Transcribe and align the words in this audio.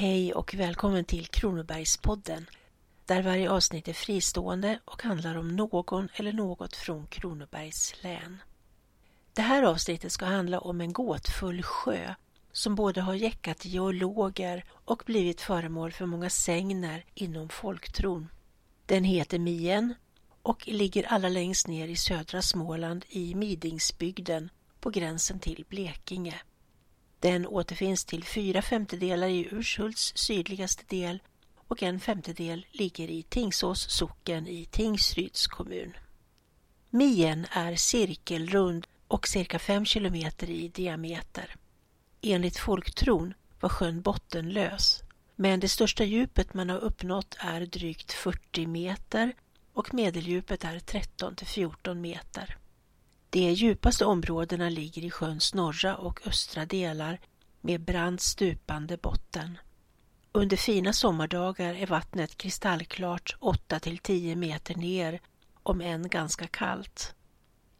Hej 0.00 0.34
och 0.34 0.54
välkommen 0.54 1.04
till 1.04 1.26
Kronobergspodden 1.26 2.46
där 3.06 3.22
varje 3.22 3.50
avsnitt 3.50 3.88
är 3.88 3.92
fristående 3.92 4.80
och 4.84 5.02
handlar 5.02 5.36
om 5.36 5.56
någon 5.56 6.08
eller 6.14 6.32
något 6.32 6.76
från 6.76 7.06
Kronobergs 7.06 7.94
län. 8.02 8.38
Det 9.32 9.42
här 9.42 9.62
avsnittet 9.62 10.12
ska 10.12 10.26
handla 10.26 10.60
om 10.60 10.80
en 10.80 10.92
gåtfull 10.92 11.62
sjö 11.62 12.14
som 12.52 12.74
både 12.74 13.00
har 13.00 13.14
jäckat 13.14 13.64
geologer 13.64 14.64
och 14.70 15.02
blivit 15.06 15.40
föremål 15.40 15.92
för 15.92 16.06
många 16.06 16.30
sägner 16.30 17.04
inom 17.14 17.48
folktron. 17.48 18.28
Den 18.86 19.04
heter 19.04 19.38
Mien 19.38 19.94
och 20.42 20.68
ligger 20.68 21.12
allra 21.12 21.28
längst 21.28 21.68
ner 21.68 21.88
i 21.88 21.96
södra 21.96 22.42
Småland 22.42 23.04
i 23.08 23.34
Midingsbygden 23.34 24.50
på 24.80 24.90
gränsen 24.90 25.38
till 25.38 25.64
Blekinge. 25.68 26.40
Den 27.20 27.46
återfinns 27.46 28.04
till 28.04 28.24
fyra 28.24 28.62
femtedelar 28.62 29.28
i 29.28 29.48
Urshults 29.50 30.12
sydligaste 30.16 30.84
del 30.88 31.22
och 31.68 31.82
en 31.82 32.00
femtedel 32.00 32.66
ligger 32.72 33.10
i 33.10 33.22
Tingsås 33.22 33.90
socken 33.90 34.46
i 34.46 34.64
Tingsryds 34.64 35.46
kommun. 35.46 35.96
Mien 36.90 37.46
är 37.50 37.76
cirkelrund 37.76 38.86
och 39.08 39.28
cirka 39.28 39.58
fem 39.58 39.84
kilometer 39.84 40.50
i 40.50 40.68
diameter. 40.68 41.56
Enligt 42.22 42.58
folktron 42.58 43.34
var 43.60 43.68
sjön 43.68 44.02
bottenlös, 44.02 45.02
men 45.36 45.60
det 45.60 45.68
största 45.68 46.04
djupet 46.04 46.54
man 46.54 46.70
har 46.70 46.78
uppnått 46.78 47.36
är 47.38 47.60
drygt 47.60 48.12
40 48.12 48.66
meter 48.66 49.32
och 49.72 49.94
medeldjupet 49.94 50.64
är 50.64 50.78
13 50.78 51.36
till 51.36 51.46
14 51.46 52.00
meter. 52.00 52.56
De 53.30 53.52
djupaste 53.52 54.04
områdena 54.04 54.68
ligger 54.68 55.04
i 55.04 55.10
sjöns 55.10 55.54
norra 55.54 55.96
och 55.96 56.26
östra 56.26 56.66
delar 56.66 57.20
med 57.60 57.80
brant 57.80 58.20
stupande 58.20 58.96
botten. 58.96 59.58
Under 60.32 60.56
fina 60.56 60.92
sommardagar 60.92 61.74
är 61.74 61.86
vattnet 61.86 62.36
kristallklart 62.36 63.36
8 63.40 63.80
till 63.80 63.98
10 63.98 64.36
meter 64.36 64.74
ner, 64.74 65.20
om 65.62 65.80
än 65.80 66.08
ganska 66.08 66.46
kallt. 66.46 67.14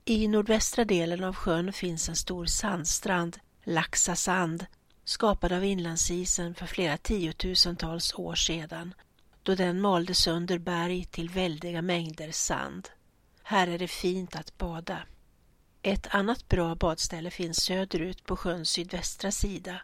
I 0.04 0.28
nordvästra 0.28 0.84
delen 0.84 1.24
av 1.24 1.34
sjön 1.34 1.72
finns 1.72 2.08
en 2.08 2.16
stor 2.16 2.46
sandstrand, 2.46 3.38
Laxa 3.64 4.16
sand, 4.16 4.66
skapad 5.04 5.52
av 5.52 5.64
inlandsisen 5.64 6.54
för 6.54 6.66
flera 6.66 6.96
tiotusentals 6.96 8.14
år 8.14 8.34
sedan, 8.34 8.94
då 9.42 9.54
den 9.54 9.80
malde 9.80 10.14
sönder 10.14 10.58
berg 10.58 11.04
till 11.04 11.28
väldiga 11.28 11.82
mängder 11.82 12.32
sand. 12.32 12.88
Här 13.42 13.68
är 13.68 13.78
det 13.78 13.88
fint 13.88 14.36
att 14.36 14.58
bada. 14.58 14.98
Ett 15.82 16.14
annat 16.14 16.48
bra 16.48 16.74
badställe 16.74 17.30
finns 17.30 17.64
söderut 17.64 18.24
på 18.24 18.36
sjöns 18.36 18.70
sydvästra 18.70 19.30
sida 19.30 19.80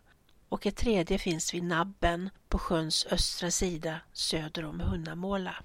och 0.49 0.67
ett 0.67 0.77
tredje 0.77 1.19
finns 1.19 1.55
vid 1.55 1.65
Nabben 1.65 2.31
på 2.49 2.59
sjöns 2.59 3.07
östra 3.11 3.51
sida 3.51 4.01
söder 4.13 4.65
om 4.65 4.81
Hunnamåla. 4.81 5.57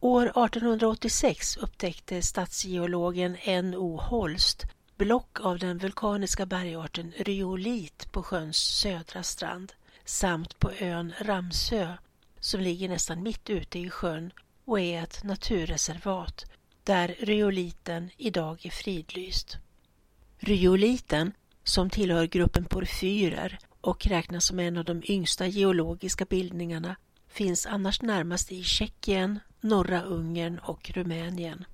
År 0.00 0.26
1886 0.26 1.56
upptäckte 1.56 2.22
stadsgeologen 2.22 3.36
N.O. 3.40 3.96
Holst 3.96 4.64
block 4.96 5.40
av 5.40 5.58
den 5.58 5.78
vulkaniska 5.78 6.46
bergarten 6.46 7.12
ryolit 7.16 8.12
på 8.12 8.22
sjöns 8.22 8.56
södra 8.56 9.22
strand 9.22 9.72
samt 10.04 10.58
på 10.58 10.72
ön 10.72 11.12
Ramsö 11.20 11.92
som 12.40 12.60
ligger 12.60 12.88
nästan 12.88 13.22
mitt 13.22 13.50
ute 13.50 13.78
i 13.78 13.90
sjön 13.90 14.32
och 14.64 14.80
är 14.80 15.02
ett 15.02 15.24
naturreservat 15.24 16.44
där 16.84 17.16
ryoliten 17.18 18.10
idag 18.16 18.66
är 18.66 18.70
fridlyst. 18.70 19.56
Ryoliten, 20.38 21.32
som 21.64 21.90
tillhör 21.90 22.26
gruppen 22.26 22.64
porfyrer 22.64 23.58
och 23.80 24.06
räknas 24.06 24.44
som 24.44 24.58
en 24.58 24.76
av 24.76 24.84
de 24.84 25.02
yngsta 25.08 25.46
geologiska 25.46 26.24
bildningarna, 26.24 26.96
finns 27.28 27.66
annars 27.66 28.02
närmast 28.02 28.52
i 28.52 28.62
Tjeckien, 28.62 29.40
norra 29.60 30.02
Ungern 30.02 30.58
och 30.58 30.90
Rumänien. 30.90 31.64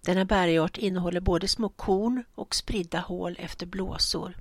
Denna 0.00 0.24
bergart 0.24 0.78
innehåller 0.78 1.20
både 1.20 1.48
små 1.48 1.68
korn 1.68 2.24
och 2.34 2.54
spridda 2.54 3.00
hål 3.00 3.36
efter 3.38 3.66
blåsor. 3.66 4.36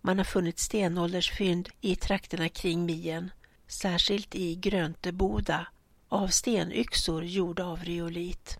Man 0.00 0.18
har 0.18 0.24
funnit 0.24 0.58
stenåldersfynd 0.58 1.68
i 1.80 1.96
trakterna 1.96 2.48
kring 2.48 2.86
Mien, 2.86 3.30
särskilt 3.68 4.34
i 4.34 4.54
Grönteboda, 4.54 5.66
av 6.08 6.28
stenyxor 6.28 7.24
gjorda 7.24 7.64
av 7.64 7.84
ryolit. 7.84 8.58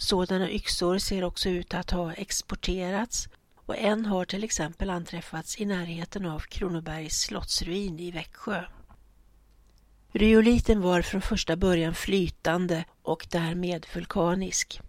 Sådana 0.00 0.50
yxor 0.50 0.98
ser 0.98 1.24
också 1.24 1.48
ut 1.48 1.74
att 1.74 1.90
ha 1.90 2.12
exporterats 2.12 3.28
och 3.66 3.78
en 3.78 4.06
har 4.06 4.24
till 4.24 4.44
exempel 4.44 4.90
anträffats 4.90 5.60
i 5.60 5.64
närheten 5.64 6.26
av 6.26 6.40
Kronobergs 6.40 7.20
slottsruin 7.20 7.98
i 7.98 8.10
Växjö. 8.10 8.64
Ryoliten 10.12 10.80
var 10.80 11.02
från 11.02 11.22
första 11.22 11.56
början 11.56 11.94
flytande 11.94 12.84
och 13.02 13.26
därmed 13.30 13.86
vulkanisk. 13.94 14.80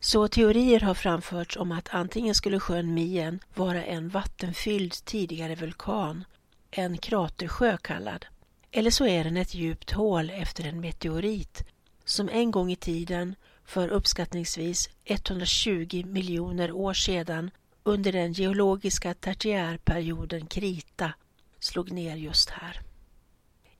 Så 0.00 0.28
teorier 0.28 0.80
har 0.80 0.94
framförts 0.94 1.56
om 1.56 1.72
att 1.72 1.88
antingen 1.94 2.34
skulle 2.34 2.60
sjön 2.60 2.94
Mien 2.94 3.40
vara 3.54 3.84
en 3.84 4.08
vattenfylld 4.08 4.92
tidigare 5.04 5.54
vulkan, 5.54 6.24
en 6.70 6.98
kratersjö 6.98 7.76
kallad, 7.76 8.26
eller 8.70 8.90
så 8.90 9.06
är 9.06 9.24
den 9.24 9.36
ett 9.36 9.54
djupt 9.54 9.90
hål 9.90 10.30
efter 10.30 10.64
en 10.64 10.80
meteorit 10.80 11.64
som 12.04 12.28
en 12.28 12.50
gång 12.50 12.72
i 12.72 12.76
tiden 12.76 13.34
för 13.70 13.88
uppskattningsvis 13.88 14.88
120 15.04 16.04
miljoner 16.06 16.72
år 16.72 16.94
sedan 16.94 17.50
under 17.82 18.12
den 18.12 18.32
geologiska 18.32 19.14
tertiärperioden 19.14 20.46
Krita 20.46 21.12
slog 21.60 21.92
ner 21.92 22.16
just 22.16 22.50
här. 22.50 22.80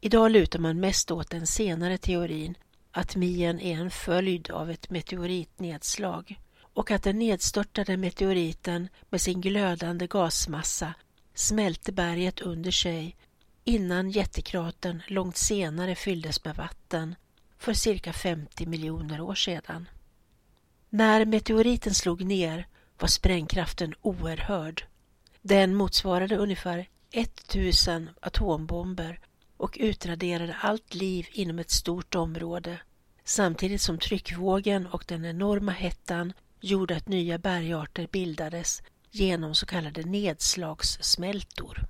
Idag 0.01 0.31
lutar 0.31 0.59
man 0.59 0.81
mest 0.81 1.11
åt 1.11 1.31
den 1.31 1.47
senare 1.47 1.99
teorin 1.99 2.55
att 2.91 3.17
Mien 3.17 3.61
är 3.61 3.75
en 3.81 3.91
följd 3.91 4.51
av 4.51 4.71
ett 4.71 4.91
meteoritnedslag 4.91 6.41
och 6.75 6.91
att 6.91 7.03
den 7.03 7.19
nedstörtade 7.19 7.97
meteoriten 7.97 8.89
med 9.09 9.21
sin 9.21 9.41
glödande 9.41 10.07
gasmassa 10.07 10.95
smälte 11.35 11.93
berget 11.93 12.41
under 12.41 12.71
sig 12.71 13.17
innan 13.65 14.11
jättekratern 14.11 15.03
långt 15.07 15.37
senare 15.37 15.95
fylldes 15.95 16.45
med 16.45 16.57
vatten 16.57 17.15
för 17.61 17.73
cirka 17.73 18.13
50 18.13 18.67
miljoner 18.67 19.21
år 19.21 19.35
sedan. 19.35 19.89
När 20.89 21.25
meteoriten 21.25 21.95
slog 21.95 22.25
ner 22.25 22.67
var 22.99 23.09
sprängkraften 23.09 23.95
oerhörd. 24.01 24.85
Den 25.43 25.75
motsvarade 25.75 26.37
ungefär 26.37 26.89
1000 27.13 28.11
atombomber 28.21 29.21
och 29.57 29.77
utraderade 29.81 30.57
allt 30.61 30.95
liv 30.95 31.27
inom 31.33 31.59
ett 31.59 31.71
stort 31.71 32.15
område 32.15 32.81
samtidigt 33.25 33.83
som 33.83 33.99
tryckvågen 33.99 34.87
och 34.87 35.05
den 35.09 35.25
enorma 35.25 35.73
hettan 35.73 36.33
gjorde 36.61 36.97
att 36.97 37.09
nya 37.09 37.39
bergarter 37.39 38.09
bildades 38.13 38.83
genom 39.11 39.55
så 39.55 39.67
kallade 39.67 40.03
nedslagssmältor. 40.03 41.87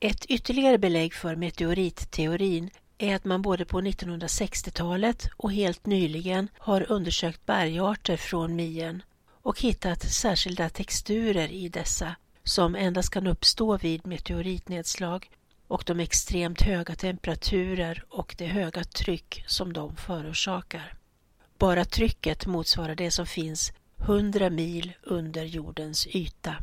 Ett 0.00 0.24
ytterligare 0.24 0.78
belägg 0.78 1.14
för 1.14 1.36
meteoritteorin 1.36 2.70
är 2.98 3.16
att 3.16 3.24
man 3.24 3.42
både 3.42 3.64
på 3.64 3.80
1960-talet 3.80 5.28
och 5.36 5.52
helt 5.52 5.86
nyligen 5.86 6.48
har 6.58 6.92
undersökt 6.92 7.46
bergarter 7.46 8.16
från 8.16 8.56
Mien 8.56 9.02
och 9.42 9.60
hittat 9.60 10.02
särskilda 10.02 10.68
texturer 10.68 11.48
i 11.52 11.68
dessa 11.68 12.16
som 12.44 12.74
endast 12.74 13.10
kan 13.10 13.26
uppstå 13.26 13.76
vid 13.76 14.06
meteoritnedslag 14.06 15.30
och 15.68 15.82
de 15.86 16.00
extremt 16.00 16.62
höga 16.62 16.94
temperaturer 16.94 18.04
och 18.08 18.34
det 18.38 18.46
höga 18.46 18.84
tryck 18.84 19.44
som 19.46 19.72
de 19.72 19.96
förorsakar. 19.96 20.94
Bara 21.58 21.84
trycket 21.84 22.46
motsvarar 22.46 22.94
det 22.94 23.10
som 23.10 23.26
finns 23.26 23.72
100 23.96 24.50
mil 24.50 24.92
under 25.02 25.44
jordens 25.44 26.06
yta. 26.06 26.54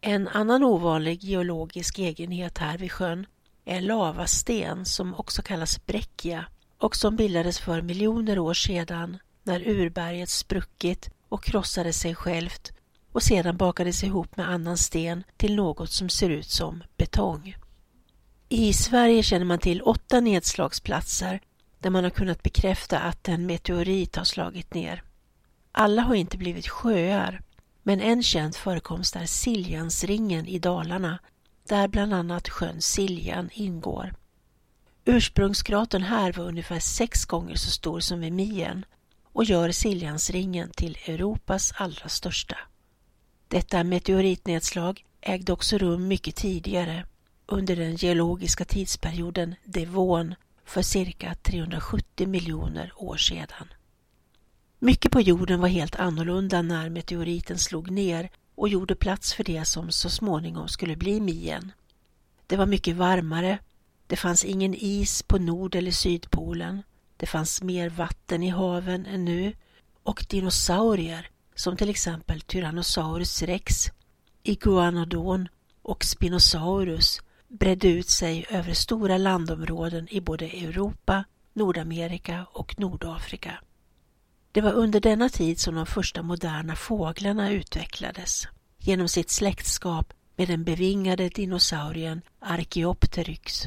En 0.00 0.28
annan 0.28 0.64
ovanlig 0.64 1.24
geologisk 1.24 1.98
egenhet 1.98 2.58
här 2.58 2.78
vid 2.78 2.92
sjön 2.92 3.26
är 3.64 3.80
lavasten 3.80 4.84
som 4.84 5.14
också 5.14 5.42
kallas 5.42 5.86
bräckia 5.86 6.44
och 6.78 6.96
som 6.96 7.16
bildades 7.16 7.58
för 7.58 7.82
miljoner 7.82 8.38
år 8.38 8.54
sedan 8.54 9.18
när 9.42 9.68
urberget 9.68 10.28
spruckit 10.28 11.10
och 11.28 11.44
krossade 11.44 11.92
sig 11.92 12.14
självt 12.14 12.72
och 13.12 13.22
sedan 13.22 13.56
bakades 13.56 14.04
ihop 14.04 14.36
med 14.36 14.48
annan 14.48 14.76
sten 14.76 15.24
till 15.36 15.56
något 15.56 15.90
som 15.90 16.08
ser 16.08 16.30
ut 16.30 16.50
som 16.50 16.82
betong. 16.96 17.56
I 18.48 18.72
Sverige 18.72 19.22
känner 19.22 19.44
man 19.44 19.58
till 19.58 19.82
åtta 19.82 20.20
nedslagsplatser 20.20 21.40
där 21.78 21.90
man 21.90 22.04
har 22.04 22.10
kunnat 22.10 22.42
bekräfta 22.42 22.98
att 22.98 23.28
en 23.28 23.46
meteorit 23.46 24.16
har 24.16 24.24
slagit 24.24 24.74
ner. 24.74 25.02
Alla 25.72 26.02
har 26.02 26.14
inte 26.14 26.38
blivit 26.38 26.68
sjöar, 26.68 27.42
men 27.82 28.00
en 28.00 28.22
känd 28.22 28.56
förekomst 28.56 29.16
är 29.16 29.26
Siljansringen 29.26 30.46
i 30.46 30.58
Dalarna, 30.58 31.18
där 31.70 31.88
bland 31.88 32.14
annat 32.14 32.48
sjön 32.48 32.80
Siljan 32.80 33.50
ingår. 33.52 34.14
Ursprungskratern 35.04 36.02
här 36.02 36.32
var 36.32 36.44
ungefär 36.44 36.80
sex 36.80 37.24
gånger 37.24 37.54
så 37.54 37.70
stor 37.70 38.00
som 38.00 38.20
vid 38.20 38.32
Mien 38.32 38.84
och 39.32 39.44
gör 39.44 39.70
Siljansringen 39.70 40.70
till 40.70 40.98
Europas 41.06 41.72
allra 41.76 42.08
största. 42.08 42.56
Detta 43.48 43.84
meteoritnedslag 43.84 45.04
ägde 45.20 45.52
också 45.52 45.78
rum 45.78 46.08
mycket 46.08 46.36
tidigare 46.36 47.06
under 47.46 47.76
den 47.76 47.96
geologiska 47.96 48.64
tidsperioden 48.64 49.54
Devon 49.64 50.34
för 50.64 50.82
cirka 50.82 51.34
370 51.34 52.28
miljoner 52.28 52.92
år 52.96 53.16
sedan. 53.16 53.72
Mycket 54.78 55.12
på 55.12 55.20
jorden 55.20 55.60
var 55.60 55.68
helt 55.68 55.96
annorlunda 55.96 56.62
när 56.62 56.88
meteoriten 56.88 57.58
slog 57.58 57.90
ner 57.90 58.30
och 58.60 58.68
gjorde 58.68 58.94
plats 58.94 59.34
för 59.34 59.44
det 59.44 59.64
som 59.64 59.90
så 59.90 60.10
småningom 60.10 60.68
skulle 60.68 60.96
bli 60.96 61.20
Mien. 61.20 61.72
Det 62.46 62.56
var 62.56 62.66
mycket 62.66 62.96
varmare, 62.96 63.58
det 64.06 64.16
fanns 64.16 64.44
ingen 64.44 64.74
is 64.74 65.22
på 65.22 65.38
Nord 65.38 65.74
eller 65.74 65.90
Sydpolen, 65.90 66.82
det 67.16 67.26
fanns 67.26 67.62
mer 67.62 67.88
vatten 67.88 68.42
i 68.42 68.48
haven 68.48 69.06
än 69.06 69.24
nu 69.24 69.52
och 70.02 70.26
dinosaurier 70.28 71.28
som 71.54 71.76
till 71.76 71.90
exempel 71.90 72.40
Tyrannosaurus 72.40 73.42
rex, 73.42 73.86
Iguanodon 74.42 75.48
och 75.82 76.04
Spinosaurus 76.04 77.20
bredde 77.48 77.88
ut 77.88 78.08
sig 78.08 78.46
över 78.50 78.74
stora 78.74 79.18
landområden 79.18 80.08
i 80.10 80.20
både 80.20 80.44
Europa, 80.44 81.24
Nordamerika 81.52 82.46
och 82.52 82.78
Nordafrika. 82.78 83.58
Det 84.52 84.60
var 84.60 84.72
under 84.72 85.00
denna 85.00 85.28
tid 85.28 85.60
som 85.60 85.74
de 85.74 85.86
första 85.86 86.22
moderna 86.22 86.76
fåglarna 86.76 87.50
utvecklades 87.50 88.48
genom 88.78 89.08
sitt 89.08 89.30
släktskap 89.30 90.12
med 90.36 90.48
den 90.48 90.64
bevingade 90.64 91.28
dinosaurien 91.28 92.22
Archaeopteryx. 92.38 93.62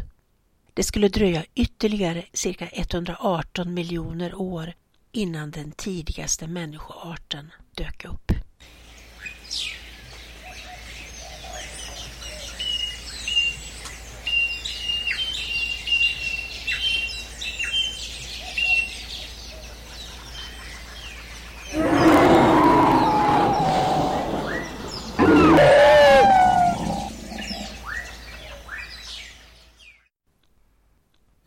Det 0.74 0.84
skulle 0.84 1.08
dröja 1.08 1.46
ytterligare 1.56 2.26
cirka 2.34 2.68
118 2.68 3.74
miljoner 3.74 4.36
år 4.36 4.74
innan 5.12 5.52
den 5.52 5.72
tidigaste 5.72 6.48
människoarten 6.48 7.52
dök 7.76 8.06
upp. 8.06 8.32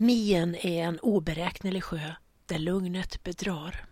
Mien 0.06 0.54
är 0.54 0.82
en 0.82 0.98
oberäknelig 0.98 1.84
sjö 1.84 2.12
där 2.46 2.58
lugnet 2.58 3.22
bedrar. 3.22 3.86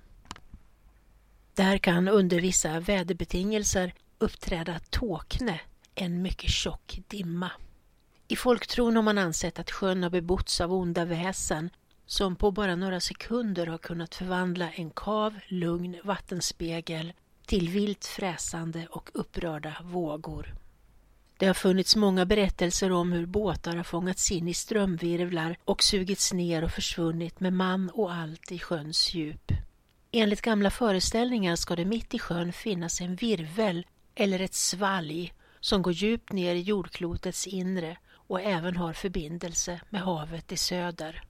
Där 1.54 1.78
kan 1.78 2.08
under 2.08 2.40
vissa 2.40 2.80
väderbetingelser 2.80 3.94
uppträda 4.18 4.80
tåkne, 4.90 5.60
en 5.94 6.22
mycket 6.22 6.50
tjock 6.50 7.00
dimma. 7.08 7.50
I 8.28 8.36
folktron 8.36 8.96
har 8.96 9.02
man 9.02 9.18
ansett 9.18 9.58
att 9.58 9.70
sjön 9.70 10.02
har 10.02 10.10
bebotts 10.10 10.60
av 10.60 10.72
onda 10.72 11.04
väsen 11.04 11.70
som 12.06 12.36
på 12.36 12.50
bara 12.50 12.76
några 12.76 13.00
sekunder 13.00 13.66
har 13.66 13.78
kunnat 13.78 14.14
förvandla 14.14 14.72
en 14.72 14.90
kav, 14.90 15.34
lugn 15.48 15.96
vattenspegel 16.04 17.12
till 17.46 17.68
vilt 17.68 18.04
fräsande 18.04 18.86
och 18.90 19.10
upprörda 19.14 19.76
vågor. 19.82 20.54
Det 21.44 21.48
har 21.48 21.54
funnits 21.54 21.96
många 21.96 22.26
berättelser 22.26 22.92
om 22.92 23.12
hur 23.12 23.26
båtar 23.26 23.76
har 23.76 23.84
fångats 23.84 24.30
in 24.30 24.48
i 24.48 24.54
strömvirvlar 24.54 25.56
och 25.64 25.82
sugits 25.82 26.32
ner 26.32 26.64
och 26.64 26.70
försvunnit 26.70 27.40
med 27.40 27.52
man 27.52 27.90
och 27.90 28.12
allt 28.12 28.52
i 28.52 28.58
sjöns 28.58 29.14
djup. 29.14 29.52
Enligt 30.12 30.40
gamla 30.40 30.70
föreställningar 30.70 31.56
ska 31.56 31.76
det 31.76 31.84
mitt 31.84 32.14
i 32.14 32.18
sjön 32.18 32.52
finnas 32.52 33.00
en 33.00 33.16
virvel 33.16 33.86
eller 34.14 34.40
ett 34.40 34.54
svalg 34.54 35.32
som 35.60 35.82
går 35.82 35.92
djupt 35.92 36.32
ner 36.32 36.54
i 36.54 36.60
jordklotets 36.60 37.46
inre 37.46 37.96
och 38.12 38.40
även 38.40 38.76
har 38.76 38.92
förbindelse 38.92 39.80
med 39.90 40.00
havet 40.00 40.52
i 40.52 40.56
söder. 40.56 41.22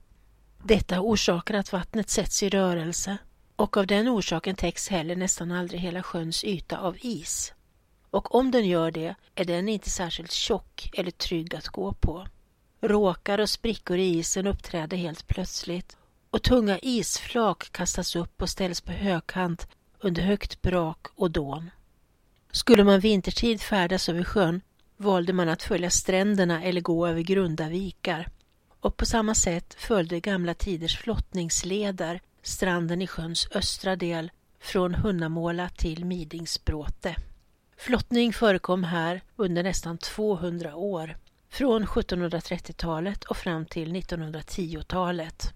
Detta 0.63 1.01
orsakar 1.01 1.53
att 1.53 1.71
vattnet 1.71 2.09
sätts 2.09 2.43
i 2.43 2.49
rörelse 2.49 3.17
och 3.55 3.77
av 3.77 3.87
den 3.87 4.09
orsaken 4.09 4.55
täcks 4.55 4.89
heller 4.89 5.15
nästan 5.15 5.51
aldrig 5.51 5.79
hela 5.81 6.03
sjöns 6.03 6.43
yta 6.43 6.77
av 6.77 6.97
is 7.01 7.54
och 8.15 8.35
om 8.35 8.51
den 8.51 8.65
gör 8.65 8.91
det 8.91 9.15
är 9.35 9.45
den 9.45 9.69
inte 9.69 9.89
särskilt 9.89 10.31
tjock 10.31 10.89
eller 10.93 11.11
trygg 11.11 11.55
att 11.55 11.67
gå 11.67 11.93
på. 11.93 12.27
Råkar 12.81 13.39
och 13.39 13.49
sprickor 13.49 13.97
i 13.97 14.17
isen 14.17 14.47
uppträder 14.47 14.97
helt 14.97 15.27
plötsligt 15.27 15.97
och 16.29 16.43
tunga 16.43 16.79
isflak 16.81 17.71
kastas 17.71 18.15
upp 18.15 18.41
och 18.41 18.49
ställs 18.49 18.81
på 18.81 18.91
högkant 18.91 19.67
under 19.99 20.21
högt 20.21 20.61
brak 20.61 21.07
och 21.15 21.31
dån. 21.31 21.71
Skulle 22.51 22.83
man 22.83 22.99
vintertid 22.99 23.61
färdas 23.61 24.09
över 24.09 24.23
sjön 24.23 24.61
valde 24.97 25.33
man 25.33 25.49
att 25.49 25.63
följa 25.63 25.89
stränderna 25.89 26.63
eller 26.63 26.81
gå 26.81 27.07
över 27.07 27.21
grunda 27.21 27.69
vikar. 27.69 28.27
Och 28.79 28.97
på 28.97 29.05
samma 29.05 29.35
sätt 29.35 29.73
följde 29.73 30.19
gamla 30.19 30.53
tiders 30.53 30.97
flottningsleder 30.97 32.21
stranden 32.43 33.01
i 33.01 33.07
sjöns 33.07 33.47
östra 33.51 33.95
del 33.95 34.31
från 34.59 34.95
Hunnamåla 34.95 35.69
till 35.69 36.05
Midingsbråte. 36.05 37.15
Flottning 37.77 38.33
förekom 38.33 38.83
här 38.83 39.21
under 39.35 39.63
nästan 39.63 39.97
200 39.97 40.75
år, 40.75 41.17
från 41.49 41.85
1730-talet 41.85 43.23
och 43.23 43.37
fram 43.37 43.65
till 43.65 43.95
1910-talet. 43.95 45.53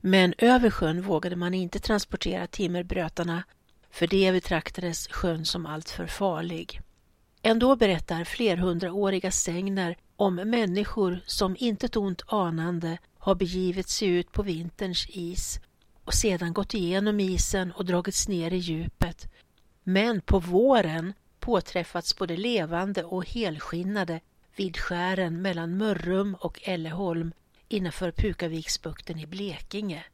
Men 0.00 0.34
över 0.38 0.70
sjön 0.70 1.02
vågade 1.02 1.36
man 1.36 1.54
inte 1.54 1.78
transportera 1.78 2.46
timmerbrötarna, 2.46 3.42
för 3.90 4.06
det 4.06 4.32
betraktades 4.32 5.08
sjön 5.08 5.44
som 5.44 5.66
alltför 5.66 6.06
farlig. 6.06 6.80
Ändå 7.42 7.76
berättar 7.76 8.24
flerhundraåriga 8.24 9.30
sägner 9.30 9.96
om 10.16 10.34
människor 10.34 11.20
som 11.26 11.56
intet 11.58 11.96
ont 11.96 12.22
anande 12.26 12.98
har 13.18 13.34
begivit 13.34 13.88
sig 13.88 14.08
ut 14.08 14.32
på 14.32 14.42
vinterns 14.42 15.06
is 15.08 15.60
och 16.04 16.14
sedan 16.14 16.52
gått 16.52 16.74
igenom 16.74 17.20
isen 17.20 17.72
och 17.72 17.84
dragits 17.84 18.28
ner 18.28 18.52
i 18.52 18.56
djupet. 18.56 19.32
Men 19.84 20.20
på 20.20 20.38
våren 20.38 21.12
påträffats 21.40 22.16
både 22.16 22.36
levande 22.36 23.04
och 23.04 23.26
helskinnade 23.28 24.20
vid 24.56 24.76
skären 24.76 25.42
mellan 25.42 25.76
Mörrum 25.76 26.36
och 26.40 26.60
Elleholm 26.62 27.32
innanför 27.68 28.12
Pukaviksbukten 28.12 29.18
i 29.18 29.26
Blekinge. 29.26 30.04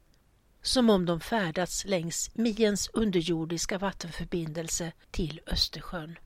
Som 0.62 0.90
om 0.90 1.06
de 1.06 1.20
färdats 1.20 1.84
längs 1.84 2.30
Miens 2.34 2.90
underjordiska 2.92 3.78
vattenförbindelse 3.78 4.92
till 5.10 5.40
Östersjön. 5.46 6.18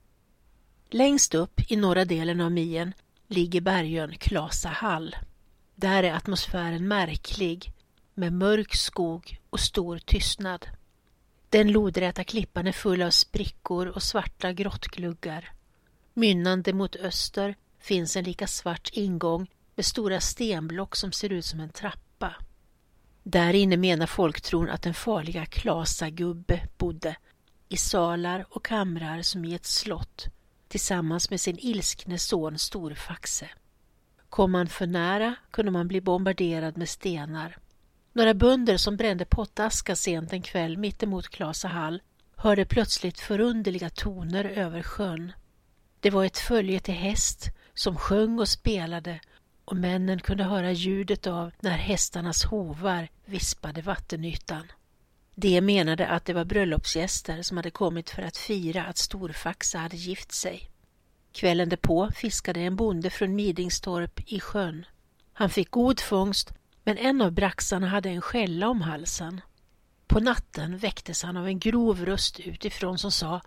Längst 0.91 1.35
upp 1.35 1.61
i 1.71 1.77
norra 1.77 2.05
delen 2.05 2.41
av 2.41 2.53
Mien 2.53 2.93
ligger 3.27 3.61
bergön 3.61 4.15
Klasahall. 4.19 5.17
Där 5.75 6.03
är 6.03 6.13
atmosfären 6.13 6.89
märklig 6.89 7.73
med 8.15 8.33
mörk 8.33 8.75
skog 8.75 9.39
och 9.51 9.61
stor 9.61 9.99
tystnad. 9.99 10.67
Den 11.51 11.73
lodräta 11.73 12.25
klippan 12.25 12.67
är 12.67 12.73
full 12.73 13.03
av 13.03 13.11
sprickor 13.11 13.87
och 13.87 14.03
svarta 14.03 14.53
grottgluggar. 14.53 15.53
Mynnande 16.15 16.73
mot 16.73 16.97
öster 16.97 17.55
finns 17.79 18.17
en 18.17 18.25
lika 18.25 18.47
svart 18.47 18.91
ingång 18.93 19.51
med 19.75 19.85
stora 19.85 20.21
stenblock 20.21 20.97
som 20.97 21.13
ser 21.13 21.33
ut 21.33 21.45
som 21.45 21.61
en 21.61 21.69
trappa. 21.69 22.35
Där 23.23 23.55
inne 23.55 23.77
menar 23.77 24.07
folktron 24.07 24.71
att 24.71 24.83
den 24.83 24.95
farliga 24.95 25.47
Klasagubbe 25.47 26.69
bodde 26.79 27.17
i 27.69 27.77
salar 27.77 28.47
och 28.51 28.65
kamrar 28.65 29.23
som 29.23 29.45
i 29.45 29.55
ett 29.55 29.67
slott 29.67 30.27
tillsammans 30.69 31.31
med 31.31 31.41
sin 31.41 31.59
ilskne 31.59 32.19
son 32.19 32.59
Storfaxe. 32.59 33.49
Kom 34.29 34.53
man 34.53 34.69
för 34.69 34.87
nära 34.87 35.35
kunde 35.51 35.71
man 35.71 35.89
bli 35.89 36.01
bombarderad 36.01 36.77
med 36.77 36.89
stenar. 36.89 37.59
Några 38.13 38.35
bönder 38.35 38.77
som 38.77 38.97
brände 38.97 39.25
pottaska 39.25 39.97
sent 39.97 40.33
en 40.33 40.43
kväll 40.43 40.79
mittemot 40.79 41.29
Klasahall 41.29 42.03
hörde 42.37 42.65
plötsligt 42.65 43.21
förunderliga 43.21 43.91
toner 43.91 44.45
över 44.45 44.83
sjön. 44.83 45.33
Det 46.01 46.11
var 46.11 46.25
ett 46.25 46.39
följe 46.39 46.81
till 46.81 46.95
häst 46.95 47.51
som 47.75 47.97
sjöng 47.97 48.39
och 48.39 48.49
spelade 48.49 49.21
och 49.65 49.77
männen 49.77 50.21
kunde 50.21 50.45
höra 50.45 50.73
ljudet 50.73 51.27
av 51.27 51.53
när 51.61 51.79
hästarnas 51.79 52.45
hovar 52.45 53.09
vispade 53.25 53.83
vattenytan. 53.83 54.73
De 55.35 55.61
menade 55.61 56.09
att 56.09 56.25
det 56.25 56.33
var 56.33 56.45
bröllopsgäster 56.45 57.43
som 57.43 57.57
hade 57.57 57.71
kommit 57.71 58.11
för 58.11 58.23
att 58.23 58.37
fira 58.37 58.85
att 58.85 58.99
Storfaxa 58.99 59.79
hade 59.79 59.97
gift 59.97 60.33
sig. 60.33 60.71
Kvällen 61.33 61.69
därpå 61.69 62.11
fiskade 62.15 62.61
en 62.61 62.77
bonde 62.77 63.11
från 63.11 63.35
Midingstorp 63.35 64.21
i 64.27 64.41
sjön. 64.41 64.87
Han 65.33 65.51
fick 65.51 65.71
god 65.71 66.01
fångst 66.01 66.53
men 66.85 66.99
en 66.99 67.23
av 67.23 67.33
braxarna 67.33 67.89
hade 67.89 68.09
en 68.09 68.21
skälla 68.21 68.69
om 68.69 68.81
halsen. 68.81 69.41
På 70.07 70.21
natten 70.21 70.79
väcktes 70.79 71.23
han 71.23 71.37
av 71.37 71.47
en 71.47 71.59
grov 71.59 72.05
röst 72.07 72.41
utifrån 72.41 72.99
som 72.99 73.13
sa 73.13 73.41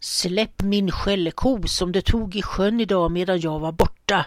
Släpp 0.00 0.62
min 0.62 0.90
skälleko 0.90 1.62
som 1.66 1.92
du 1.92 2.00
tog 2.00 2.36
i 2.36 2.42
sjön 2.42 2.80
idag 2.80 3.10
medan 3.10 3.40
jag 3.40 3.58
var 3.58 3.72
borta. 3.72 4.26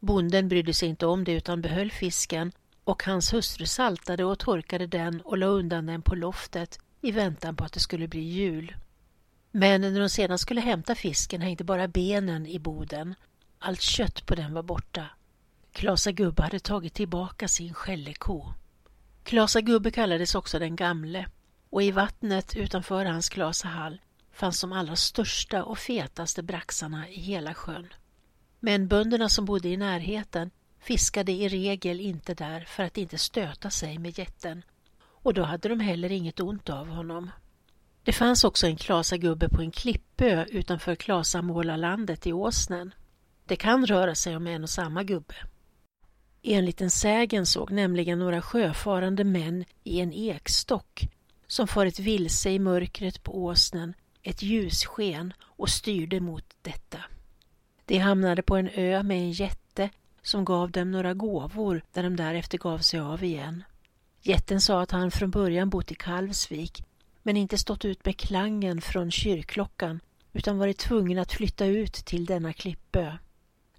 Bonden 0.00 0.48
brydde 0.48 0.74
sig 0.74 0.88
inte 0.88 1.06
om 1.06 1.24
det 1.24 1.32
utan 1.32 1.62
behöll 1.62 1.90
fisken 1.90 2.52
och 2.84 3.02
hans 3.04 3.32
hustru 3.32 3.66
saltade 3.66 4.24
och 4.24 4.38
torkade 4.38 4.86
den 4.86 5.20
och 5.20 5.38
la 5.38 5.46
undan 5.46 5.86
den 5.86 6.02
på 6.02 6.14
loftet 6.14 6.78
i 7.00 7.10
väntan 7.10 7.56
på 7.56 7.64
att 7.64 7.72
det 7.72 7.80
skulle 7.80 8.08
bli 8.08 8.20
jul. 8.20 8.76
Men 9.50 9.80
när 9.80 10.00
de 10.00 10.08
sedan 10.08 10.38
skulle 10.38 10.60
hämta 10.60 10.94
fisken 10.94 11.40
hängde 11.40 11.64
bara 11.64 11.88
benen 11.88 12.46
i 12.46 12.58
boden. 12.58 13.14
Allt 13.58 13.80
kött 13.80 14.26
på 14.26 14.34
den 14.34 14.54
var 14.54 14.62
borta. 14.62 15.06
Klasa 15.72 16.12
gubbe 16.12 16.42
hade 16.42 16.58
tagit 16.58 16.94
tillbaka 16.94 17.48
sin 17.48 17.74
skälleko. 17.74 18.52
Klasa 19.22 19.60
gubbe 19.60 19.90
kallades 19.90 20.34
också 20.34 20.58
den 20.58 20.76
gamle 20.76 21.26
och 21.70 21.82
i 21.82 21.90
vattnet 21.90 22.56
utanför 22.56 23.04
hans 23.04 23.28
Klasahall 23.28 24.00
fanns 24.32 24.60
de 24.60 24.72
allra 24.72 24.96
största 24.96 25.64
och 25.64 25.78
fetaste 25.78 26.42
braxarna 26.42 27.08
i 27.08 27.20
hela 27.20 27.54
sjön. 27.54 27.88
Men 28.60 28.88
bönderna 28.88 29.28
som 29.28 29.44
bodde 29.44 29.68
i 29.68 29.76
närheten 29.76 30.50
fiskade 30.80 31.32
i 31.32 31.48
regel 31.48 32.00
inte 32.00 32.34
där 32.34 32.60
för 32.60 32.82
att 32.82 32.98
inte 32.98 33.18
stöta 33.18 33.70
sig 33.70 33.98
med 33.98 34.18
jätten 34.18 34.62
och 35.00 35.34
då 35.34 35.42
hade 35.42 35.68
de 35.68 35.80
heller 35.80 36.12
inget 36.12 36.40
ont 36.40 36.70
av 36.70 36.88
honom. 36.88 37.30
Det 38.02 38.12
fanns 38.12 38.44
också 38.44 38.66
en 38.66 38.76
Klasagubbe 38.76 39.48
på 39.48 39.62
en 39.62 39.70
klippö 39.70 40.44
utanför 40.44 40.94
Klasamålarlandet 40.94 42.26
i 42.26 42.32
Åsnen. 42.32 42.94
Det 43.44 43.56
kan 43.56 43.86
röra 43.86 44.14
sig 44.14 44.36
om 44.36 44.46
en 44.46 44.62
och 44.62 44.70
samma 44.70 45.02
gubbe. 45.02 45.34
Enligt 46.42 46.80
en 46.80 46.90
sägen 46.90 47.46
såg 47.46 47.70
nämligen 47.70 48.18
några 48.18 48.42
sjöfarande 48.42 49.24
män 49.24 49.64
i 49.84 50.00
en 50.00 50.12
ekstock 50.12 51.02
som 51.46 51.68
farit 51.68 51.98
vilse 51.98 52.50
i 52.50 52.58
mörkret 52.58 53.22
på 53.22 53.44
åsnen 53.44 53.94
ett 54.22 54.42
ljussken 54.42 55.32
och 55.42 55.68
styrde 55.68 56.20
mot 56.20 56.44
detta. 56.62 56.98
De 57.84 57.98
hamnade 57.98 58.42
på 58.42 58.56
en 58.56 58.68
ö 58.68 59.02
med 59.02 59.16
en 59.16 59.32
jätte 59.32 59.90
som 60.22 60.44
gav 60.44 60.70
dem 60.70 60.90
några 60.90 61.14
gåvor 61.14 61.82
där 61.92 62.02
de 62.02 62.16
därefter 62.16 62.58
gav 62.58 62.78
sig 62.78 63.00
av 63.00 63.24
igen. 63.24 63.64
Jätten 64.22 64.60
sa 64.60 64.82
att 64.82 64.90
han 64.90 65.10
från 65.10 65.30
början 65.30 65.70
bott 65.70 65.92
i 65.92 65.94
Kalvsvik 65.94 66.84
men 67.22 67.36
inte 67.36 67.58
stått 67.58 67.84
ut 67.84 68.04
med 68.04 68.16
klangen 68.16 68.80
från 68.80 69.10
kyrkklockan 69.10 70.00
utan 70.32 70.58
varit 70.58 70.78
tvungen 70.78 71.18
att 71.18 71.32
flytta 71.32 71.66
ut 71.66 71.92
till 71.92 72.26
denna 72.26 72.52
klippö. 72.52 73.12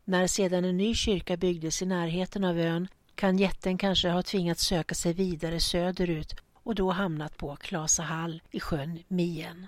När 0.05 0.27
sedan 0.27 0.65
en 0.65 0.77
ny 0.77 0.95
kyrka 0.95 1.37
byggdes 1.37 1.81
i 1.81 1.85
närheten 1.85 2.43
av 2.43 2.59
ön 2.59 2.87
kan 3.15 3.37
jätten 3.37 3.77
kanske 3.77 4.09
ha 4.09 4.23
tvingats 4.23 4.63
söka 4.63 4.95
sig 4.95 5.13
vidare 5.13 5.59
söderut 5.59 6.35
och 6.53 6.75
då 6.75 6.91
hamnat 6.91 7.37
på 7.37 7.55
Klasahall 7.55 8.41
i 8.51 8.59
sjön 8.59 9.03
Mien. 9.07 9.67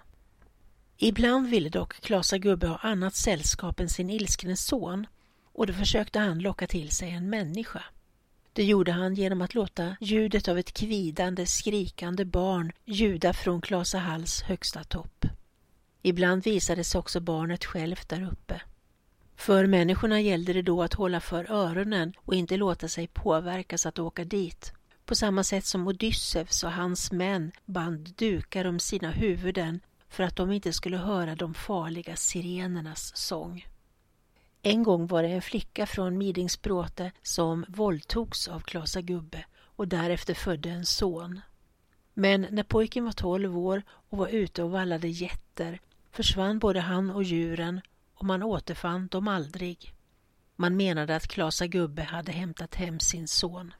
Ibland 0.97 1.49
ville 1.49 1.69
dock 1.69 1.93
Klasa 2.01 2.37
gubbe 2.37 2.67
ha 2.67 2.77
annat 2.77 3.15
sällskap 3.15 3.79
än 3.79 3.89
sin 3.89 4.09
ilskne 4.09 4.57
son 4.57 5.07
och 5.53 5.67
då 5.67 5.73
försökte 5.73 6.19
han 6.19 6.39
locka 6.39 6.67
till 6.67 6.89
sig 6.89 7.09
en 7.09 7.29
människa. 7.29 7.83
Det 8.53 8.63
gjorde 8.63 8.91
han 8.91 9.15
genom 9.15 9.41
att 9.41 9.53
låta 9.53 9.95
ljudet 10.01 10.47
av 10.47 10.57
ett 10.57 10.73
kvidande, 10.73 11.45
skrikande 11.45 12.25
barn 12.25 12.71
ljuda 12.85 13.33
från 13.33 13.61
Klasahalls 13.61 14.41
högsta 14.41 14.83
topp. 14.83 15.25
Ibland 16.01 16.43
visade 16.43 16.83
sig 16.83 16.99
också 16.99 17.19
barnet 17.19 17.65
självt 17.65 18.09
där 18.09 18.29
uppe. 18.31 18.61
För 19.35 19.67
människorna 19.67 20.21
gällde 20.21 20.53
det 20.53 20.61
då 20.61 20.83
att 20.83 20.93
hålla 20.93 21.19
för 21.19 21.51
öronen 21.51 22.13
och 22.19 22.35
inte 22.35 22.57
låta 22.57 22.87
sig 22.87 23.07
påverkas 23.07 23.85
att 23.85 23.99
åka 23.99 24.25
dit. 24.25 24.73
På 25.05 25.15
samma 25.15 25.43
sätt 25.43 25.65
som 25.65 25.87
Odysseus 25.87 26.63
och 26.63 26.71
hans 26.71 27.11
män 27.11 27.51
band 27.65 28.13
dukar 28.17 28.65
om 28.65 28.79
sina 28.79 29.11
huvuden 29.11 29.79
för 30.09 30.23
att 30.23 30.35
de 30.35 30.51
inte 30.51 30.73
skulle 30.73 30.97
höra 30.97 31.35
de 31.35 31.53
farliga 31.53 32.15
sirenernas 32.15 33.17
sång. 33.17 33.67
En 34.61 34.83
gång 34.83 35.07
var 35.07 35.23
det 35.23 35.29
en 35.29 35.41
flicka 35.41 35.85
från 35.85 36.17
Midingsbråte 36.17 37.11
som 37.21 37.65
våldtogs 37.67 38.47
av 38.47 38.59
Klasa 38.59 39.01
gubbe 39.01 39.45
och 39.75 39.87
därefter 39.87 40.33
födde 40.33 40.69
en 40.69 40.85
son. 40.85 41.41
Men 42.13 42.47
när 42.49 42.63
pojken 42.63 43.05
var 43.05 43.11
tolv 43.11 43.57
år 43.57 43.83
och 43.89 44.17
var 44.17 44.27
ute 44.27 44.63
och 44.63 44.71
vallade 44.71 45.07
getter 45.07 45.79
försvann 46.11 46.59
både 46.59 46.79
han 46.79 47.11
och 47.11 47.23
djuren 47.23 47.81
och 48.15 48.25
man 48.25 48.43
återfann 48.43 49.07
dem 49.07 49.27
aldrig. 49.27 49.93
Man 50.55 50.77
menade 50.77 51.15
att 51.15 51.27
Klasa 51.27 51.67
gubbe 51.67 52.03
hade 52.03 52.31
hämtat 52.31 52.75
hem 52.75 52.99
sin 52.99 53.27
son. 53.27 53.73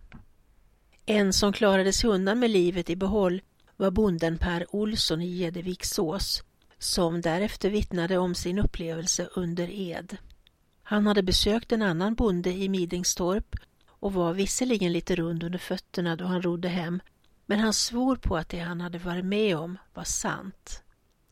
En 1.06 1.34
som 1.34 1.54
klarade 1.54 1.94
sig 1.94 2.10
undan 2.10 2.40
med 2.40 2.50
livet 2.50 2.90
i 2.90 2.96
behåll 2.96 3.42
var 3.75 3.92
bonden 3.92 4.38
Per 4.38 4.75
Olsson 4.75 5.22
i 5.22 5.28
Gedeviksås 5.28 6.44
som 6.78 7.22
därefter 7.22 7.70
vittnade 7.70 8.18
om 8.18 8.36
sin 8.36 8.60
upplevelse 8.60 9.30
under 9.36 9.70
ed. 9.72 10.18
Han 10.84 11.08
hade 11.08 11.24
besökt 11.24 11.72
en 11.72 11.82
annan 11.82 12.16
bonde 12.16 12.52
i 12.52 12.70
Midingstorp 12.70 13.56
och 13.88 14.13
var 14.13 14.34
visserligen 14.34 14.94
lite 14.94 15.16
rund 15.16 15.44
under 15.44 15.60
fötterna 15.60 16.16
då 16.16 16.25
han 16.25 16.42
rodde 16.42 16.68
hem 16.68 17.02
men 17.46 17.60
han 17.60 17.74
svor 17.74 18.16
på 18.16 18.38
att 18.38 18.50
det 18.50 18.60
han 18.60 18.82
hade 18.82 18.98
varit 18.98 19.25
med 19.25 19.58
om 19.58 19.78
var 19.94 20.04
sant. 20.04 20.83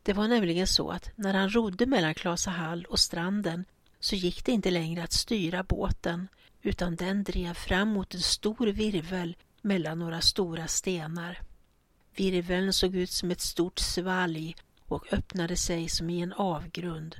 Det 0.03 0.13
var 0.13 0.27
nämligen 0.27 0.67
så 0.67 0.89
att 0.89 1.09
när 1.15 1.33
han 1.33 1.49
rodde 1.49 1.85
mellan 1.85 2.13
Klasahall 2.13 2.85
och 2.85 2.99
stranden 2.99 3.65
så 3.99 4.15
gick 4.15 4.45
det 4.45 4.51
inte 4.51 4.71
längre 4.71 5.03
att 5.03 5.13
styra 5.13 5.63
båten 5.63 6.27
utan 6.61 6.95
den 6.95 7.23
drev 7.23 7.53
fram 7.53 7.89
mot 7.89 8.13
en 8.13 8.21
stor 8.21 8.67
virvel 8.67 9.35
mellan 9.61 9.99
några 9.99 10.21
stora 10.21 10.67
stenar. 10.67 11.41
Virveln 12.15 12.73
såg 12.73 12.95
ut 12.95 13.11
som 13.11 13.31
ett 13.31 13.41
stort 13.41 13.79
svalg 13.79 14.55
och 14.85 15.13
öppnade 15.13 15.55
sig 15.55 15.89
som 15.89 16.09
i 16.09 16.21
en 16.21 16.33
avgrund. 16.33 17.15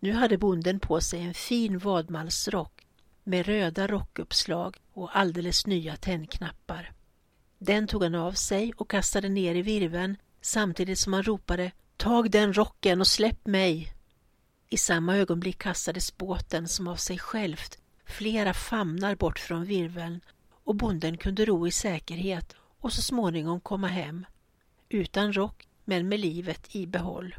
Nu 0.00 0.12
hade 0.12 0.38
bonden 0.38 0.80
på 0.80 1.00
sig 1.00 1.20
en 1.20 1.34
fin 1.34 1.78
vadmalsrock 1.78 2.86
med 3.24 3.46
röda 3.46 3.86
rockuppslag 3.86 4.76
och 4.92 5.16
alldeles 5.16 5.66
nya 5.66 5.96
tändknappar. 5.96 6.92
Den 7.58 7.86
tog 7.86 8.02
han 8.02 8.14
av 8.14 8.32
sig 8.32 8.72
och 8.76 8.90
kastade 8.90 9.28
ner 9.28 9.54
i 9.54 9.62
virveln 9.62 10.16
samtidigt 10.40 10.98
som 10.98 11.12
han 11.12 11.22
ropade 11.22 11.72
Tag 12.02 12.30
den 12.30 12.52
rocken 12.52 13.00
och 13.00 13.06
släpp 13.06 13.46
mig! 13.46 13.92
I 14.68 14.76
samma 14.76 15.16
ögonblick 15.16 15.58
kastades 15.58 16.16
båten 16.16 16.68
som 16.68 16.88
av 16.88 16.96
sig 16.96 17.18
självt 17.18 17.78
flera 18.04 18.54
famnar 18.54 19.14
bort 19.14 19.38
från 19.38 19.64
virveln 19.64 20.20
och 20.64 20.74
bonden 20.74 21.16
kunde 21.16 21.44
ro 21.44 21.66
i 21.66 21.70
säkerhet 21.70 22.56
och 22.80 22.92
så 22.92 23.02
småningom 23.02 23.60
komma 23.60 23.86
hem. 23.86 24.26
Utan 24.88 25.32
rock 25.32 25.68
men 25.84 26.08
med 26.08 26.20
livet 26.20 26.76
i 26.76 26.86
behåll. 26.86 27.34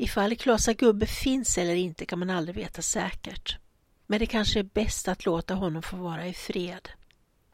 Ifall 0.00 0.36
Klasa 0.36 0.72
gubbe 0.72 1.06
finns 1.06 1.58
eller 1.58 1.74
inte 1.74 2.06
kan 2.06 2.18
man 2.18 2.30
aldrig 2.30 2.56
veta 2.56 2.82
säkert. 2.82 3.58
Men 4.06 4.18
det 4.18 4.26
kanske 4.26 4.58
är 4.58 4.62
bäst 4.74 5.08
att 5.08 5.24
låta 5.24 5.54
honom 5.54 5.82
få 5.82 5.96
vara 5.96 6.26
i 6.26 6.32
fred. 6.32 6.88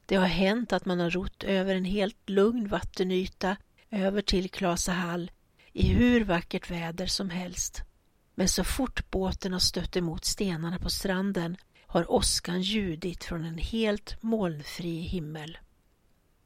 Det 0.07 0.17
har 0.17 0.27
hänt 0.27 0.73
att 0.73 0.85
man 0.85 1.01
har 1.01 1.11
rott 1.11 1.45
över 1.45 1.75
en 1.75 1.85
helt 1.85 2.31
lugn 2.31 2.69
vattenyta 2.69 3.57
över 3.91 4.23
till 4.23 4.51
Klasahall 4.51 5.31
i 5.73 5.89
hur 5.89 6.25
vackert 6.25 6.71
väder 6.71 7.07
som 7.07 7.31
helst. 7.31 7.83
Men 8.35 8.49
så 8.49 8.65
fort 8.65 9.11
båten 9.11 9.53
har 9.53 9.61
stött 9.61 9.97
emot 9.97 10.25
stenarna 10.25 10.79
på 10.79 10.91
stranden 10.91 11.57
har 11.87 12.13
åskan 12.13 12.63
ljudit 12.63 13.25
från 13.25 13.45
en 13.45 13.59
helt 13.59 14.23
molnfri 14.23 15.01
himmel. 15.01 15.59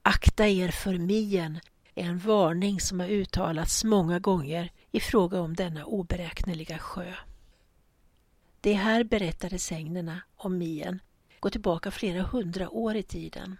Akta 0.03 0.47
er 0.47 0.69
för 0.69 0.99
mien 0.99 1.61
är 1.95 2.05
en 2.05 2.19
varning 2.19 2.81
som 2.81 3.01
har 3.01 3.09
uttalats 3.09 3.85
många 3.85 4.19
gånger 4.19 4.71
i 4.93 5.01
fråga 5.01 5.41
om 5.41 5.55
denna 5.55 5.85
oberäkneliga 5.85 6.79
sjö. 6.79 7.15
De 8.61 8.73
här 8.73 9.05
berättade 9.05 9.59
sägnerna 9.59 10.21
om 10.37 10.59
Mien 10.59 11.01
går 11.41 11.51
tillbaka 11.51 11.91
flera 11.91 12.23
hundra 12.23 12.71
år 12.71 12.97
i 12.97 13.03
tiden. 13.03 13.57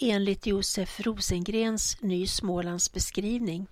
Enligt 0.00 0.46
Josef 0.46 1.00
Rosengrens 1.00 1.96
Ny 2.00 2.26
Smålands 2.26 2.92
beskrivning 2.92 3.66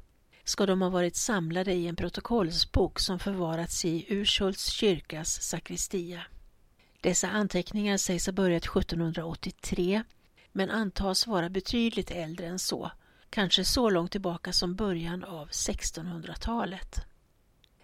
ska 0.45 0.67
de 0.67 0.83
ha 0.83 0.89
varit 0.89 1.17
samlade 1.17 1.73
i 1.73 1.87
en 1.87 1.97
protokollsbok 1.97 3.01
som 3.01 3.19
förvarats 3.19 3.85
i 3.85 4.07
Urshults 4.09 4.71
kyrkas 4.71 5.43
sakristia. 5.43 6.23
Dessa 7.01 7.29
anteckningar 7.29 7.97
sägs 7.97 8.27
ha 8.27 8.33
börjat 8.33 8.65
1783 8.65 10.03
men 10.53 10.71
antas 10.71 11.27
vara 11.27 11.49
betydligt 11.49 12.11
äldre 12.11 12.47
än 12.47 12.59
så 12.59 12.91
kanske 13.31 13.65
så 13.65 13.91
långt 13.91 14.13
tillbaka 14.13 14.53
som 14.53 14.75
början 14.75 15.25
av 15.25 15.49
1600-talet. 15.49 17.01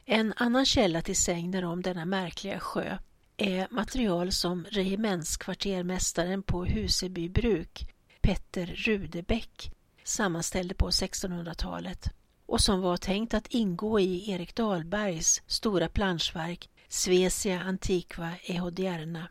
En 0.04 0.32
annan 0.37 0.66
källa 0.66 1.02
till 1.02 1.16
sägner 1.16 1.64
om 1.64 1.82
denna 1.82 2.04
märkliga 2.04 2.61
sjö 2.61 2.99
är 3.37 3.68
material 3.70 4.32
som 4.32 4.64
regementskvartermästaren 4.64 6.42
på 6.42 6.64
Huseby 6.64 7.28
bruk, 7.28 7.87
Petter 8.20 8.66
Rudebäck, 8.66 9.72
sammanställde 10.04 10.75
på 10.75 10.90
1600-talet 10.90 12.11
och 12.46 12.61
som 12.61 12.80
var 12.80 12.96
tänkt 12.96 13.34
att 13.34 13.46
ingå 13.46 14.00
i 14.00 14.30
Erik 14.30 14.54
Dahlbergs 14.54 15.42
stora 15.46 15.88
planschverk 15.88 16.70
Svesia 16.88 17.61
Antiqua 17.61 18.32
Ehodierna. 18.42 19.28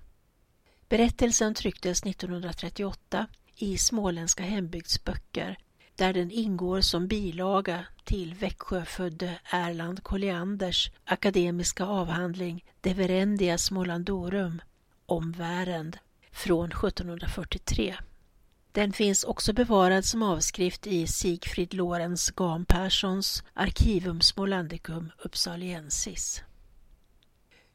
Berättelsen 0.90 1.54
trycktes 1.54 2.04
1938 2.04 3.28
i 3.56 3.78
Småländska 3.78 4.44
hembygdsböcker 4.44 5.58
där 6.02 6.14
den 6.14 6.32
ingår 6.32 6.82
som 6.82 7.08
bilaga 7.08 7.86
till 8.04 8.34
Växjöfödde 8.34 9.40
Erland 9.52 10.04
Collianders 10.04 10.92
akademiska 11.06 11.86
avhandling 11.86 12.66
De 12.82 12.94
Verendia 12.94 13.58
Smålandorum 13.58 14.62
om 15.06 15.32
Värend 15.32 15.98
från 16.32 16.72
1743. 16.72 17.96
Den 18.72 18.94
finns 18.94 19.24
också 19.24 19.54
bevarad 19.54 20.06
som 20.06 20.24
avskrift 20.24 20.88
i 20.88 21.08
Sigfrid 21.08 21.74
Lorenz 21.74 22.32
Gam 22.32 22.66
Perssons 22.66 23.44
Archivum 23.54 24.22
Smålandicum 24.22 25.12
Uppsaliensis. 25.24 26.44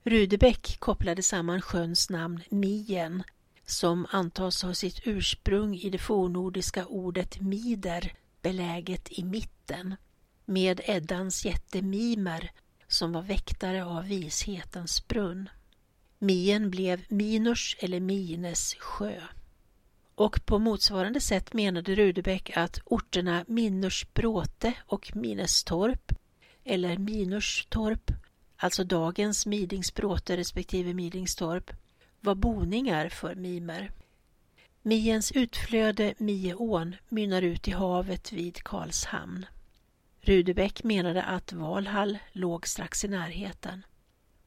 Rudebeck 0.04 0.76
kopplade 0.78 1.22
samman 1.22 1.62
sjöns 1.62 2.10
namn 2.10 2.42
Mien, 2.50 3.22
som 3.66 4.06
antas 4.10 4.62
ha 4.62 4.74
sitt 4.74 5.00
ursprung 5.04 5.76
i 5.76 5.90
det 5.90 5.98
fornordiska 5.98 6.86
ordet 6.86 7.40
mider, 7.40 8.12
beläget 8.42 9.08
i 9.10 9.24
mitten, 9.24 9.96
med 10.44 10.80
Eddans 10.84 11.44
jätte 11.44 11.82
Mimer 11.82 12.50
som 12.88 13.12
var 13.12 13.22
väktare 13.22 13.84
av 13.84 14.04
vishetens 14.04 15.08
brunn. 15.08 15.48
Mien 16.18 16.70
blev 16.70 17.04
Minors 17.08 17.76
eller 17.80 18.00
Mines 18.00 18.74
sjö. 18.74 19.20
Och 20.14 20.46
på 20.46 20.58
motsvarande 20.58 21.20
sätt 21.20 21.52
menade 21.52 21.94
Rudebeck 21.94 22.56
att 22.56 22.80
orterna 22.84 23.44
Minnorsbråte 23.48 24.72
och 24.86 25.16
Minestorp 25.16 26.12
eller 26.64 26.98
Minorstorp, 26.98 28.10
alltså 28.56 28.84
dagens 28.84 29.46
Midingsbråte 29.46 30.36
respektive 30.36 30.94
Midingstorp, 30.94 31.70
var 32.26 32.34
boningar 32.34 33.08
för 33.08 33.34
mimer. 33.34 33.90
Miens 34.82 35.32
utflöde 35.32 36.14
Mieån 36.18 36.96
mynnar 37.08 37.42
ut 37.42 37.68
i 37.68 37.70
havet 37.70 38.32
vid 38.32 38.62
Karlshamn. 38.62 39.46
Rudebeck 40.20 40.84
menade 40.84 41.22
att 41.22 41.52
Valhall 41.52 42.18
låg 42.32 42.68
strax 42.68 43.04
i 43.04 43.08
närheten. 43.08 43.86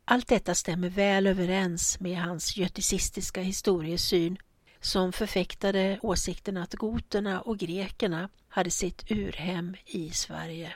Allt 0.05 0.27
detta 0.27 0.55
stämmer 0.55 0.89
väl 0.89 1.27
överens 1.27 1.99
med 1.99 2.17
hans 2.17 2.57
göticistiska 2.57 3.41
historiesyn 3.41 4.37
som 4.79 5.13
förfäktade 5.13 5.99
åsikten 6.01 6.57
att 6.57 6.73
goterna 6.73 7.41
och 7.41 7.57
grekerna 7.57 8.29
hade 8.47 8.71
sitt 8.71 9.11
urhem 9.11 9.75
i 9.85 10.09
Sverige. 10.09 10.73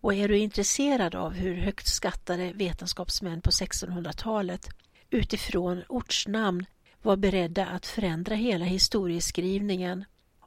Och 0.00 0.14
är 0.14 0.28
du 0.28 0.38
intresserad 0.38 1.14
av 1.14 1.32
hur 1.32 1.54
högt 1.54 1.86
skattade 1.86 2.52
vetenskapsmän 2.52 3.40
på 3.40 3.50
1600-talet 3.50 4.68
utifrån 5.12 5.82
ortsnamn 5.88 6.66
var 7.02 7.16
beredda 7.16 7.66
att 7.66 7.86
förändra 7.86 8.34
hela 8.34 8.64
historieskrivningen 8.64 10.04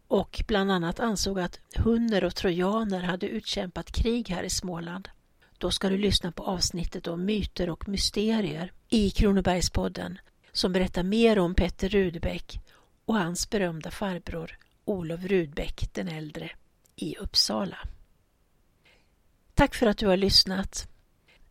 och 0.08 0.44
bland 0.48 0.72
annat 0.72 1.00
ansåg 1.00 1.40
att 1.40 1.60
hunner 1.76 2.24
och 2.24 2.36
trojaner 2.36 3.02
hade 3.02 3.28
utkämpat 3.28 3.92
krig 3.92 4.30
här 4.30 4.44
i 4.44 4.50
Småland. 4.50 5.10
Då 5.58 5.72
ska 5.72 5.90
du 5.90 5.98
lyssna 5.98 6.32
på 6.32 6.44
avsnittet 6.44 7.08
om 7.08 7.26
myter 7.26 7.70
och 7.70 7.88
mysterier 7.88 8.72
i 8.90 9.10
Kronobergspodden 9.10 10.20
som 10.52 10.74
berättar 10.74 11.04
mer 11.04 11.40
om 11.40 11.56
Petter 11.56 11.90
Rudbeck 11.90 12.60
och 13.06 13.16
hans 13.16 13.50
berömda 13.50 13.92
farbror 13.92 14.58
Olof 14.86 15.24
Rudbeck 15.24 15.90
den 15.94 16.08
äldre 16.08 16.50
i 16.96 17.16
Uppsala. 17.16 17.78
Tack 19.54 19.76
för 19.76 19.88
att 19.88 19.98
du 19.98 20.08
har 20.08 20.18
lyssnat. 20.18 20.88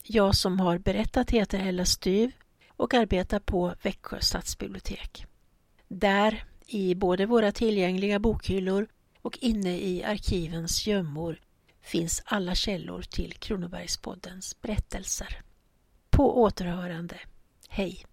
Jag 0.02 0.34
som 0.34 0.60
har 0.60 0.78
berättat 0.78 1.30
heter 1.30 1.58
Ella 1.58 1.84
Styv 1.84 2.32
och 2.76 2.94
arbetar 2.94 3.38
på 3.38 3.74
Växjö 3.82 4.20
stadsbibliotek. 4.20 5.26
Där, 5.88 6.44
i 6.66 6.94
både 6.94 7.26
våra 7.26 7.52
tillgängliga 7.52 8.18
bokhyllor 8.18 8.86
och 9.22 9.38
inne 9.40 9.78
i 9.78 10.04
arkivens 10.04 10.86
gömmor 10.86 11.40
finns 11.82 12.22
alla 12.24 12.54
källor 12.54 13.02
till 13.02 13.32
Kronobergspoddens 13.32 14.60
berättelser. 14.60 15.42
På 16.10 16.42
återhörande. 16.42 17.16
Hej! 17.68 18.04